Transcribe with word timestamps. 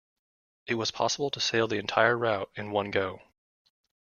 It 0.65 0.73
was 0.73 0.89
possible 0.89 1.29
to 1.29 1.39
sail 1.39 1.67
the 1.67 1.77
entire 1.77 2.17
route 2.17 2.49
in 2.55 2.71
one 2.71 2.89
go. 2.89 3.21